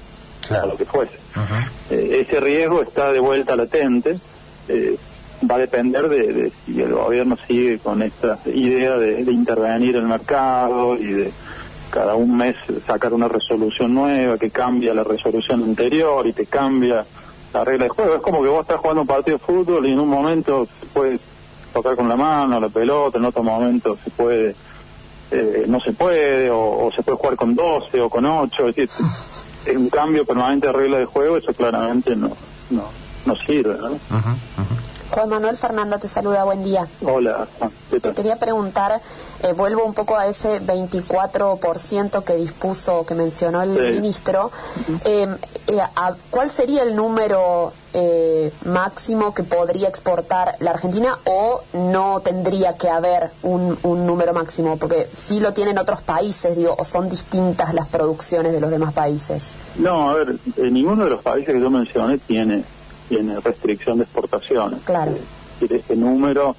o 0.51 0.67
lo 0.67 0.77
que 0.77 0.85
fuese. 0.85 1.17
Eh, 1.89 2.25
ese 2.27 2.39
riesgo 2.39 2.81
está 2.81 3.11
de 3.11 3.19
vuelta 3.19 3.55
latente. 3.55 4.17
Eh, 4.67 4.97
va 5.49 5.55
a 5.55 5.59
depender 5.59 6.09
de, 6.09 6.51
si 6.65 6.81
el 6.81 6.93
gobierno 6.93 7.37
sigue 7.47 7.77
con 7.79 8.01
esta 8.01 8.39
idea 8.45 8.97
de, 8.97 9.21
intervenir 9.21 9.95
en 9.95 10.03
el 10.03 10.07
mercado 10.07 10.95
y 10.95 11.05
de 11.05 11.31
cada 11.91 12.15
un 12.15 12.35
mes 12.35 12.55
sacar 12.85 13.13
una 13.13 13.27
resolución 13.27 13.93
nueva 13.93 14.37
que 14.37 14.49
cambia 14.49 14.93
la 14.93 15.03
resolución 15.03 15.63
anterior 15.63 16.25
y 16.27 16.33
te 16.33 16.45
cambia 16.45 17.05
la 17.53 17.63
regla 17.63 17.85
de 17.85 17.89
juego. 17.89 18.15
Es 18.15 18.21
como 18.21 18.41
que 18.41 18.49
vos 18.49 18.61
estás 18.61 18.79
jugando 18.79 19.01
un 19.01 19.07
partido 19.07 19.37
de 19.37 19.43
fútbol 19.43 19.85
y 19.85 19.93
en 19.93 19.99
un 19.99 20.09
momento 20.09 20.67
se 20.79 20.85
puede 20.87 21.19
tocar 21.73 21.95
con 21.95 22.09
la 22.09 22.15
mano 22.15 22.59
la 22.59 22.69
pelota, 22.69 23.17
en 23.17 23.25
otro 23.25 23.43
momento 23.43 23.97
se 24.03 24.09
puede, 24.09 24.55
eh, 25.31 25.65
no 25.67 25.79
se 25.79 25.93
puede, 25.93 26.49
o, 26.51 26.89
se 26.93 27.03
puede 27.03 27.17
jugar 27.17 27.35
con 27.35 27.55
12 27.55 28.01
o 28.01 28.09
con 28.09 28.25
8. 28.25 28.69
Es 28.69 28.75
decir, 28.75 29.05
es 29.65 29.77
un 29.77 29.89
cambio 29.89 30.25
permanente 30.25 30.67
de 30.67 30.73
regla 30.73 30.97
de 30.97 31.05
juego, 31.05 31.37
eso 31.37 31.53
claramente 31.53 32.15
no, 32.15 32.31
no, 32.71 32.85
no 33.25 33.35
sirve. 33.35 33.75
¿no? 33.79 33.99
Juan 35.17 35.29
Manuel 35.29 35.57
Fernando 35.57 35.97
te 35.97 36.07
saluda, 36.07 36.43
buen 36.43 36.63
día. 36.63 36.85
Hola. 37.01 37.47
Te 37.89 38.13
quería 38.13 38.35
preguntar, 38.35 39.01
eh, 39.41 39.51
vuelvo 39.53 39.83
un 39.83 39.95
poco 39.95 40.15
a 40.15 40.27
ese 40.27 40.61
24% 40.61 42.23
que 42.23 42.35
dispuso, 42.35 43.03
que 43.03 43.15
mencionó 43.15 43.63
el 43.63 43.95
ministro. 43.95 44.51
Em, 45.05 45.35
eh, 45.65 45.79
¿Cuál 46.29 46.51
sería 46.51 46.83
el 46.83 46.95
número 46.95 47.73
eh, 47.93 48.51
máximo 48.65 49.33
que 49.33 49.41
podría 49.41 49.89
exportar 49.89 50.55
la 50.59 50.69
Argentina 50.69 51.17
o 51.25 51.61
no 51.73 52.19
tendría 52.19 52.77
que 52.77 52.87
haber 52.87 53.31
un, 53.41 53.75
un 53.81 54.05
número 54.05 54.33
máximo? 54.33 54.77
Porque 54.77 55.09
sí 55.17 55.39
lo 55.39 55.51
tienen 55.51 55.79
otros 55.79 56.03
países, 56.03 56.55
digo, 56.55 56.75
o 56.77 56.85
son 56.85 57.09
distintas 57.09 57.73
las 57.73 57.87
producciones 57.87 58.53
de 58.53 58.61
los 58.61 58.69
demás 58.69 58.93
países. 58.93 59.49
No, 59.77 60.11
a 60.11 60.13
ver, 60.13 60.35
ninguno 60.57 61.05
de 61.05 61.09
los 61.09 61.23
países 61.23 61.55
que 61.55 61.59
yo 61.59 61.71
mencioné 61.71 62.19
tiene 62.19 62.76
tiene 63.07 63.39
restricción 63.39 63.97
de 63.97 64.03
exportaciones. 64.03 64.79
Claro. 64.83 65.11
Eh, 65.11 65.67
este 65.69 65.95
número, 65.95 66.55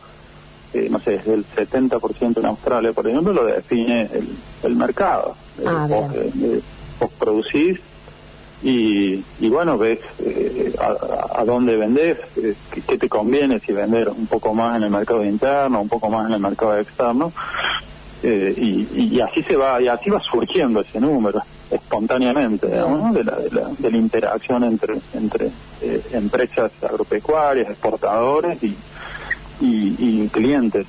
eh, 0.72 0.88
no 0.90 1.00
sé, 1.00 1.16
es 1.16 1.24
del 1.24 1.44
70% 1.44 2.38
en 2.38 2.46
Australia, 2.46 2.92
por 2.92 3.06
ejemplo, 3.06 3.32
lo 3.32 3.44
define 3.44 4.08
el, 4.62 4.76
mercado. 4.76 5.34
Ah, 5.66 5.86
eh, 5.90 6.30
bien. 6.34 6.62
Vos, 7.00 7.10
producís 7.18 7.78
y, 8.62 9.22
y 9.38 9.48
bueno, 9.48 9.78
ves 9.78 10.00
a, 10.80 11.44
dónde 11.44 11.76
vendés, 11.76 12.18
qué, 12.34 12.98
te 12.98 13.08
conviene 13.08 13.60
si 13.60 13.72
vender 13.72 14.08
un 14.08 14.26
poco 14.26 14.52
más 14.52 14.76
en 14.76 14.84
el 14.84 14.90
mercado 14.90 15.24
interno, 15.24 15.80
un 15.80 15.88
poco 15.88 16.08
más 16.08 16.26
en 16.26 16.34
el 16.34 16.40
mercado 16.40 16.76
externo. 16.78 17.32
y, 18.22 19.14
y 19.14 19.20
así 19.20 19.44
se 19.44 19.54
va 19.54 19.80
y 19.80 19.86
así 19.86 20.10
va 20.10 20.18
surgiendo 20.18 20.80
ese 20.80 21.00
número 21.00 21.40
espontáneamente 21.70 22.66
de, 22.66 23.25
la, 23.25 23.37
de, 23.37 23.90
la, 23.90 23.96
interacción 23.96 24.64
entre 24.64 24.94
entre 25.14 25.50
eh, 25.82 26.02
empresas 26.12 26.72
agropecuarias 26.82 27.68
exportadores 27.68 28.62
y, 28.62 28.76
y, 29.60 30.28
clientes. 30.28 30.87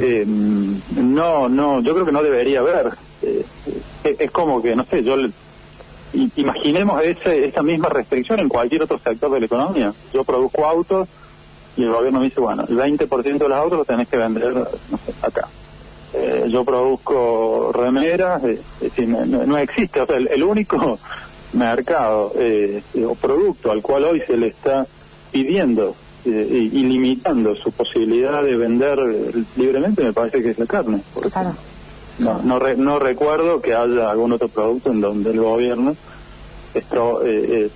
Eh, 0.00 0.24
no 0.26 1.48
no 1.48 1.80
yo 1.80 1.94
creo 1.94 2.06
que 2.06 2.12
no 2.12 2.22
debería 2.22 2.60
haber 2.60 2.92
eh, 3.22 3.44
es 4.04 4.30
como 4.30 4.60
que 4.60 4.76
no 4.76 4.84
sé 4.84 5.02
yo 5.02 5.16
imaginemos 6.12 7.02
ese, 7.02 7.46
esa 7.46 7.62
misma 7.62 7.88
restricción 7.88 8.40
en 8.40 8.48
cualquier 8.48 8.82
otro 8.82 8.98
sector 8.98 9.30
de 9.30 9.40
la 9.40 9.46
economía. 9.46 9.92
Yo 10.12 10.24
produzco 10.24 10.64
autos 10.64 11.08
y 11.76 11.84
el 11.84 11.92
gobierno 11.92 12.20
me 12.20 12.26
dice 12.26 12.40
bueno 12.40 12.64
el 12.68 12.76
20% 12.76 13.22
de 13.22 13.48
los 13.48 13.58
autos 13.58 13.78
los 13.78 13.86
tenés 13.86 14.08
que 14.08 14.16
vender 14.16 14.52
no 14.54 14.64
sé, 14.64 15.14
acá 15.22 15.48
eh, 16.14 16.46
yo 16.48 16.64
produzco 16.64 17.70
remeras, 17.72 18.42
eh, 18.42 18.58
no, 19.06 19.58
existe, 19.58 20.00
o 20.00 20.06
sea, 20.06 20.16
el, 20.16 20.42
único 20.42 20.98
mercado 21.52 22.32
eh, 22.36 22.82
o 23.06 23.14
producto 23.14 23.70
al 23.70 23.82
cual 23.82 24.04
hoy 24.04 24.22
se 24.26 24.36
le 24.36 24.48
está 24.48 24.86
pidiendo 25.30 25.94
y, 26.24 26.30
limitando 26.30 27.54
su 27.54 27.72
posibilidad 27.72 28.42
de 28.42 28.56
vender 28.56 28.98
libremente 29.56 30.02
me 30.02 30.12
parece 30.12 30.42
que 30.42 30.50
es 30.50 30.58
la 30.58 30.66
carne. 30.66 31.00
No, 32.18 32.42
no, 32.42 32.58
no 32.58 32.98
recuerdo 32.98 33.60
que 33.60 33.74
haya 33.74 34.10
algún 34.10 34.32
otro 34.32 34.48
producto 34.48 34.90
en 34.90 35.00
donde 35.00 35.30
el 35.30 35.40
gobierno 35.40 35.94
está 36.74 37.00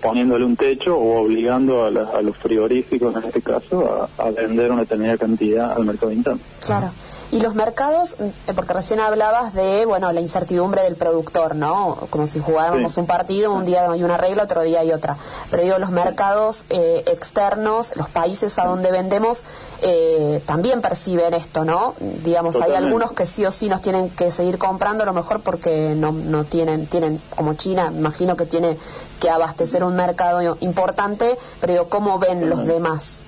poniéndole 0.00 0.44
un 0.44 0.56
techo 0.56 0.96
o 0.96 1.22
obligando 1.22 1.84
a, 1.84 1.90
los 1.90 2.36
frigoríficos, 2.36 3.14
en 3.16 3.24
este 3.24 3.42
caso, 3.42 4.08
a, 4.18 4.22
a, 4.22 4.30
vender 4.30 4.72
una 4.72 4.82
determinada 4.82 5.18
cantidad 5.18 5.72
al 5.72 5.84
mercado 5.84 6.12
interno. 6.12 6.40
Claro. 6.64 6.90
Y 7.32 7.40
los 7.40 7.54
mercados, 7.54 8.16
eh, 8.20 8.52
porque 8.54 8.74
recién 8.74 9.00
hablabas 9.00 9.54
de, 9.54 9.86
bueno, 9.86 10.12
la 10.12 10.20
incertidumbre 10.20 10.82
del 10.82 10.96
productor, 10.96 11.56
¿no? 11.56 11.96
Como 12.10 12.26
si 12.26 12.40
jugáramos 12.40 12.98
un 12.98 13.06
partido, 13.06 13.54
un 13.54 13.64
día 13.64 13.90
hay 13.90 14.04
una 14.04 14.18
regla, 14.18 14.42
otro 14.42 14.60
día 14.60 14.80
hay 14.80 14.92
otra. 14.92 15.16
Pero 15.50 15.62
digo, 15.62 15.78
los 15.78 15.90
mercados 15.90 16.66
eh, 16.68 17.02
externos, 17.06 17.96
los 17.96 18.10
países 18.10 18.58
a 18.58 18.66
donde 18.66 18.92
vendemos, 18.92 19.44
eh, 19.80 20.42
también 20.44 20.82
perciben 20.82 21.32
esto, 21.32 21.64
¿no? 21.64 21.94
Digamos, 22.22 22.56
hay 22.56 22.74
algunos 22.74 23.12
que 23.12 23.24
sí 23.24 23.46
o 23.46 23.50
sí 23.50 23.70
nos 23.70 23.80
tienen 23.80 24.10
que 24.10 24.30
seguir 24.30 24.58
comprando, 24.58 25.02
a 25.02 25.06
lo 25.06 25.14
mejor 25.14 25.40
porque 25.40 25.94
no, 25.96 26.12
no 26.12 26.44
tienen, 26.44 26.86
tienen, 26.86 27.18
como 27.34 27.54
China, 27.54 27.90
imagino 27.96 28.36
que 28.36 28.44
tiene 28.44 28.76
que 29.20 29.30
abastecer 29.30 29.84
un 29.84 29.96
mercado 29.96 30.58
importante, 30.60 31.38
pero 31.62 31.72
digo, 31.72 31.88
¿cómo 31.88 32.18
ven 32.18 32.50
los 32.50 32.66
demás? 32.66 33.22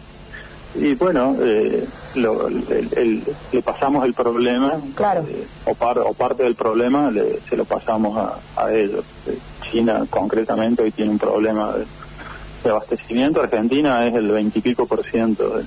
Y 0.76 0.94
bueno, 0.94 1.36
eh, 1.40 1.86
le 2.16 3.62
pasamos 3.62 4.04
el 4.04 4.12
problema, 4.12 4.72
eh, 4.74 5.46
o, 5.66 5.70
o, 5.70 6.14
parte 6.14 6.42
del 6.42 6.56
problema 6.56 7.12
se 7.48 7.56
lo 7.56 7.64
pasamos 7.64 8.18
a, 8.56 8.72
ellos. 8.72 9.04
Eh, 9.26 9.38
China 9.70 10.04
concretamente 10.10 10.82
hoy 10.82 10.90
tiene 10.90 11.12
un 11.12 11.18
problema 11.18 11.74
de, 11.74 12.70
abastecimiento, 12.70 13.42
Argentina 13.42 14.06
es 14.06 14.14
el 14.14 14.30
veintipico 14.30 14.86
por 14.86 15.04
ciento 15.04 15.62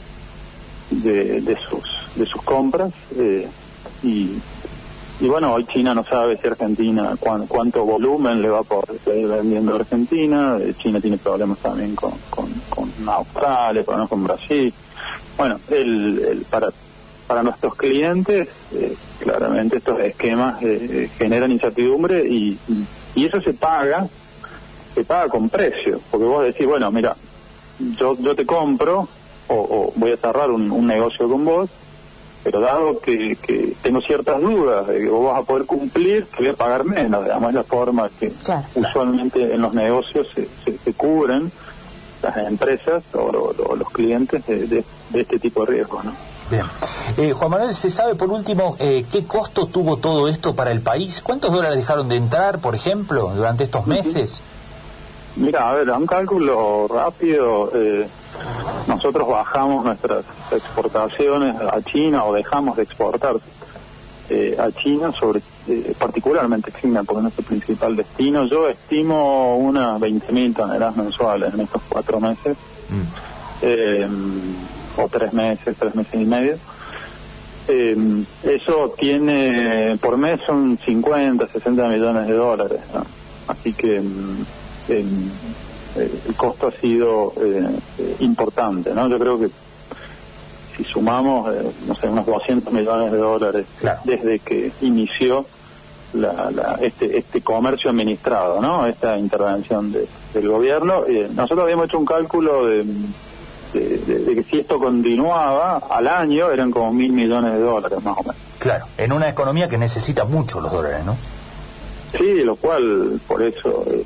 de, 0.90 1.42
de, 1.42 1.58
sus, 1.58 1.84
de 2.16 2.26
sus 2.26 2.42
compras 2.42 2.92
y, 4.02 4.32
y 5.20 5.28
bueno, 5.28 5.54
hoy 5.54 5.66
China 5.66 5.94
no 5.94 6.04
sabe 6.04 6.38
si 6.38 6.48
Argentina, 6.48 7.16
cuánto 7.20 7.86
volumen 7.86 8.42
le 8.42 8.50
va 8.50 8.60
a 8.60 8.64
poder 8.64 9.00
seguir 9.06 9.28
vendiendo 9.28 9.74
a 9.74 9.76
Argentina, 9.76 10.58
China 10.80 11.00
tiene 11.00 11.20
problemas 11.20 11.60
también 11.60 11.96
con, 11.96 12.14
con, 12.32 12.50
con 12.68 12.92
Australia, 13.08 13.84
problemas 13.84 14.10
con 14.10 14.24
Brasil. 14.24 14.74
Bueno, 15.38 15.60
el, 15.70 16.46
para, 16.50 16.70
para 17.28 17.44
nuestros 17.44 17.76
clientes, 17.76 18.50
eh, 18.74 18.96
claramente 19.20 19.78
estos 19.78 20.00
esquemas 20.00 20.62
eh, 20.62 21.10
generan 21.18 21.52
incertidumbre 21.52 22.28
y, 22.28 22.58
y 23.16 23.26
eso 23.26 23.40
se 23.42 23.54
paga, 23.54 24.08
se 24.96 25.04
paga 25.04 25.28
con 25.28 25.50
precio, 25.50 26.00
porque 26.10 26.26
vos 26.26 26.44
decís, 26.44 26.66
bueno, 26.66 26.92
mira, 26.92 27.16
yo, 27.98 28.18
yo 28.20 28.36
te 28.36 28.46
compro 28.46 29.08
o, 29.50 29.94
voy 29.96 30.12
a 30.12 30.18
cerrar 30.18 30.50
un, 30.52 30.88
negocio 30.88 31.28
con 31.28 31.46
vos, 31.46 31.70
pero 32.44 32.60
dado 32.60 33.00
que, 33.00 33.36
que, 33.36 33.74
tengo 33.82 34.02
ciertas 34.02 34.42
dudas 34.42 34.88
de 34.88 35.00
que 35.00 35.10
vos 35.10 35.26
vas 35.32 35.42
a 35.42 35.44
poder 35.44 35.66
cumplir, 35.66 36.26
te 36.26 36.38
voy 36.44 36.50
a 36.50 36.54
pagar 36.54 36.84
menos, 36.84 37.24
digamos, 37.24 37.50
es 37.50 37.56
la 37.56 37.64
forma 37.64 38.10
que 38.20 38.32
usualmente 38.76 39.54
en 39.54 39.62
los 39.62 39.74
negocios 39.74 40.28
se, 40.34 40.48
se, 40.66 40.94
cubren 40.94 41.52
las 42.22 42.38
empresas 42.38 43.04
o, 43.14 43.76
los 43.76 43.90
clientes 43.90 44.46
de, 44.46 44.68
de 44.68 45.22
este 45.22 45.40
tipo 45.40 45.66
de 45.66 45.74
riesgos. 45.74 46.04
¿no? 46.04 46.14
Bien. 46.50 46.66
Eh, 47.18 47.34
Juan 47.34 47.52
Manuel, 47.52 47.74
¿se 47.74 47.90
sabe 47.90 48.16
por 48.16 48.30
último 48.32 48.78
eh, 48.80 49.06
qué 49.12 49.26
costo 49.26 49.68
tuvo 49.68 49.98
todo 49.98 50.28
esto 50.28 50.56
para 50.56 50.72
el 50.72 50.82
país? 50.82 51.22
¿Cuántos 51.22 51.52
dólares 51.52 51.78
dejaron 51.78 52.08
de 52.08 52.16
entrar, 52.16 52.60
por 52.60 52.74
ejemplo, 52.74 53.32
durante 53.36 53.66
estos 53.66 53.86
meses? 53.86 54.42
Mira, 55.36 55.70
a 55.70 55.74
ver, 55.74 55.90
a 55.90 55.98
un 55.98 56.06
cálculo 56.06 56.88
rápido, 56.88 57.70
eh, 57.76 58.08
nosotros 58.88 59.28
bajamos 59.28 59.86
nuestras 59.86 60.24
exportaciones 60.52 61.56
a 61.56 61.82
China 61.82 62.24
o 62.26 62.34
dejamos 62.34 62.78
de 62.78 62.84
exportar 62.84 63.36
a 64.30 64.72
China, 64.72 65.12
sobre 65.12 65.42
particularmente 65.98 66.72
China, 66.82 67.04
porque 67.04 67.20
es 67.20 67.24
nuestro 67.24 67.46
principal 67.46 67.96
destino. 67.96 68.46
Yo 68.46 68.68
estimo 68.68 69.58
unas 69.58 70.00
20.000 70.00 70.56
toneladas 70.56 70.96
mensuales 70.98 71.54
en 71.54 71.62
estos 71.62 71.82
cuatro 71.90 72.20
meses. 72.20 72.58
Mm 72.90 73.28
o 74.98 75.08
tres 75.08 75.34
meses, 75.34 75.76
tres 75.78 75.96
meses 75.96 76.14
y 76.14 76.26
medio. 76.26 76.56
Eh, 77.68 78.24
eso 78.44 78.94
tiene, 78.98 79.98
por 80.02 80.18
mes 80.18 80.40
son 80.46 80.78
50, 80.78 81.48
60 81.48 81.88
millones 81.88 82.28
de 82.28 82.34
dólares. 82.34 82.80
Así 83.48 83.74
que 83.74 84.00
mm, 84.00 84.46
eh, 84.90 85.06
el 86.28 86.36
costo 86.36 86.68
ha 86.68 86.72
sido 86.72 87.34
eh, 87.42 88.16
importante. 88.20 88.94
¿no? 88.94 89.08
Yo 89.10 89.20
creo 89.20 89.40
que 89.40 89.50
si 90.78 90.84
sumamos, 90.84 91.52
no 91.88 91.96
sé, 91.96 92.08
unos 92.08 92.26
200 92.26 92.72
millones 92.72 93.12
de 93.12 93.18
dólares 93.18 93.66
desde 94.04 94.40
que 94.40 94.72
inició 94.82 95.46
la, 96.14 96.78
este, 96.82 97.18
este 97.18 97.42
comercio 97.42 97.90
administrado, 97.90 98.62
¿no? 98.62 98.86
esta 98.86 99.18
intervención 99.18 99.92
del 99.92 100.48
gobierno, 100.48 101.04
nosotros 101.36 101.64
habíamos 101.64 101.88
hecho 101.88 102.00
un 102.00 102.06
cálculo 102.06 102.68
de 102.68 102.86
de, 103.74 104.36
que 104.36 104.44
si 104.44 104.60
esto 104.60 104.80
continuaba 104.80 105.78
al 105.78 106.08
año 106.08 106.52
eran 106.52 106.72
como 106.72 106.92
mil 106.94 107.12
millones 107.12 107.54
de 107.54 107.60
dólares 107.60 108.04
más 108.04 108.18
o 108.18 108.22
menos. 108.22 108.36
Claro, 108.60 108.86
en 108.98 109.12
una 109.12 109.30
economía 109.30 109.68
que 109.68 109.78
necesita 109.78 110.26
mucho 110.26 110.62
los 110.62 110.72
dólares, 110.72 111.06
¿no? 111.06 111.16
Sí, 112.18 112.44
lo 112.44 112.56
cual, 112.56 113.20
por 113.28 113.44
eso, 113.44 113.86
eh, 113.92 114.04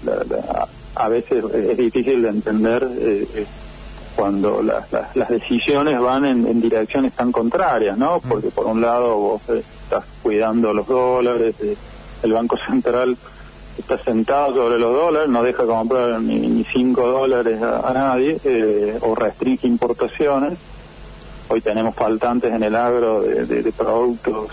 a 0.95 1.07
veces 1.07 1.43
es 1.53 1.77
difícil 1.77 2.23
de 2.23 2.29
entender 2.29 2.87
eh, 2.99 3.45
cuando 4.21 4.61
las 4.61 5.29
decisiones 5.29 5.99
van 5.99 6.25
en, 6.25 6.61
direcciones 6.61 7.11
tan 7.13 7.31
contrarias, 7.31 7.97
¿no? 7.97 8.17
Mm. 8.17 8.29
Porque 8.29 8.49
por 8.49 8.67
un 8.67 8.79
lado 8.79 9.17
vos 9.17 9.41
estás 9.49 10.05
cuidando 10.21 10.71
los 10.75 10.85
dólares, 10.85 11.55
el 12.21 12.31
Banco 12.31 12.55
Central 12.67 13.17
está 13.79 13.97
sentado 13.97 14.53
sobre 14.53 14.77
los 14.77 14.93
dólares, 14.93 15.27
no 15.27 15.41
deja 15.41 15.65
comprar 15.65 16.21
ni 16.21 16.63
5 16.63 17.01
dólares 17.07 17.63
a, 17.63 17.91
nadie 17.95 18.39
o 19.01 19.15
restringe 19.15 19.65
importaciones. 19.65 20.53
Hoy 21.47 21.59
tenemos 21.61 21.95
faltantes 21.95 22.53
en 22.53 22.61
el 22.61 22.75
agro 22.75 23.21
de, 23.21 23.73
productos 23.75 24.49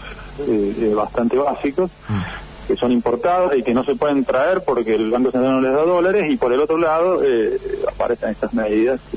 bastante 0.97 1.37
básicos. 1.37 1.91
Mm 2.09 2.49
que 2.69 2.77
son 2.77 2.93
importados 2.93 3.57
y 3.57 3.63
que 3.63 3.73
no 3.73 3.83
se 3.83 3.95
pueden 3.95 4.27
traer 4.27 4.63
porque 4.63 4.95
el 4.95 5.11
Banco 5.11 5.31
Central 5.31 5.55
no 5.55 5.61
les 5.63 5.73
da 5.73 5.83
dólares 5.85 6.31
y 6.31 6.37
por 6.37 6.53
el 6.53 6.61
otro 6.61 6.77
lado 6.77 7.25
eh, 7.25 7.59
aparecen 7.89 8.29
estas 8.29 8.53
medidas 8.53 9.01
que, 9.11 9.17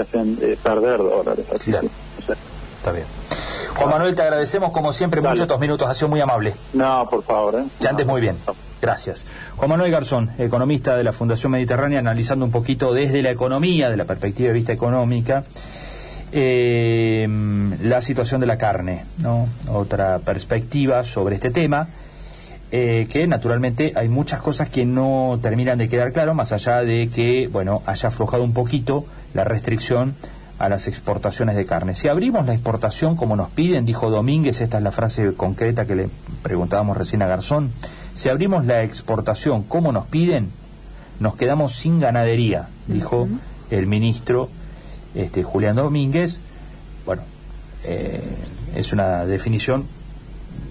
hacen 0.00 0.38
eh, 0.40 0.56
perder 0.62 0.98
dólares. 0.98 1.46
Está 1.52 2.92
bien. 2.92 3.06
Juan 3.76 3.90
Manuel, 3.90 4.14
te 4.14 4.22
agradecemos 4.22 4.70
como 4.70 4.92
siempre 4.92 5.20
mucho 5.20 5.42
estos 5.42 5.58
minutos, 5.58 5.88
ha 5.88 5.94
sido 5.94 6.08
muy 6.08 6.20
amable. 6.20 6.54
No, 6.74 7.08
por 7.10 7.24
favor. 7.24 7.56
¿eh? 7.56 7.64
Que 7.80 7.88
andes 7.88 8.06
muy 8.06 8.20
bien. 8.20 8.36
Gracias. 8.80 9.24
Juan 9.56 9.70
Manuel 9.70 9.90
Garzón, 9.90 10.30
economista 10.38 10.94
de 10.94 11.04
la 11.04 11.12
Fundación 11.12 11.52
Mediterránea, 11.52 11.98
analizando 11.98 12.44
un 12.44 12.50
poquito 12.50 12.92
desde 12.92 13.22
la 13.22 13.30
economía, 13.30 13.88
de 13.88 13.96
la 13.96 14.04
perspectiva 14.04 14.48
de 14.48 14.54
vista 14.54 14.72
económica, 14.72 15.42
eh, 16.32 17.26
la 17.82 18.00
situación 18.00 18.40
de 18.40 18.46
la 18.46 18.58
carne, 18.58 19.06
¿no? 19.18 19.48
Otra 19.72 20.18
perspectiva 20.18 21.02
sobre 21.02 21.36
este 21.36 21.50
tema. 21.50 21.88
Eh, 22.76 23.06
que 23.08 23.26
naturalmente 23.28 23.92
hay 23.94 24.08
muchas 24.08 24.42
cosas 24.42 24.68
que 24.68 24.84
no 24.84 25.38
terminan 25.40 25.78
de 25.78 25.88
quedar 25.88 26.12
claro, 26.12 26.34
más 26.34 26.50
allá 26.50 26.80
de 26.80 27.08
que, 27.08 27.46
bueno, 27.46 27.82
haya 27.86 28.08
aflojado 28.08 28.42
un 28.42 28.52
poquito 28.52 29.06
la 29.34 29.44
restricción 29.44 30.14
a 30.58 30.68
las 30.68 30.86
exportaciones 30.86 31.56
de 31.56 31.66
carne. 31.66 31.94
Si 31.94 32.08
abrimos 32.08 32.46
la 32.46 32.54
exportación 32.54 33.16
como 33.16 33.36
nos 33.36 33.50
piden, 33.50 33.84
dijo 33.84 34.10
Domínguez, 34.10 34.60
esta 34.60 34.78
es 34.78 34.84
la 34.84 34.92
frase 34.92 35.34
concreta 35.34 35.84
que 35.84 35.96
le 35.96 36.08
preguntábamos 36.42 36.96
recién 36.96 37.22
a 37.22 37.26
Garzón, 37.26 37.72
si 38.14 38.28
abrimos 38.28 38.64
la 38.64 38.82
exportación 38.82 39.64
como 39.64 39.90
nos 39.90 40.06
piden, 40.06 40.50
nos 41.18 41.36
quedamos 41.36 41.74
sin 41.74 42.00
ganadería, 42.00 42.68
dijo 42.86 43.28
el 43.70 43.86
ministro 43.86 44.48
este, 45.14 45.42
Julián 45.42 45.76
Domínguez. 45.76 46.40
Bueno, 47.04 47.22
eh, 47.82 48.22
es 48.74 48.92
una 48.92 49.26
definición 49.26 49.84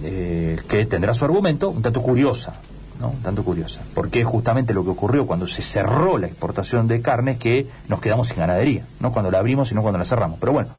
eh, 0.03 0.57
que 0.67 0.85
tendrá 0.85 1.13
su 1.13 1.25
argumento, 1.25 1.69
un 1.69 1.81
tanto 1.81 2.01
curiosa, 2.01 2.53
¿no? 2.99 3.13
Tanto 3.23 3.43
curiosa, 3.43 3.81
porque 3.93 4.23
justamente 4.23 4.73
lo 4.73 4.83
que 4.83 4.91
ocurrió 4.91 5.25
cuando 5.25 5.47
se 5.47 5.61
cerró 5.61 6.17
la 6.17 6.27
exportación 6.27 6.87
de 6.87 7.01
carne 7.01 7.37
que 7.37 7.67
nos 7.87 8.01
quedamos 8.01 8.27
sin 8.27 8.37
ganadería, 8.37 8.85
no 8.99 9.11
cuando 9.11 9.31
la 9.31 9.39
abrimos, 9.39 9.69
sino 9.69 9.81
cuando 9.81 9.99
la 9.99 10.05
cerramos. 10.05 10.39
Pero 10.39 10.53
bueno. 10.53 10.69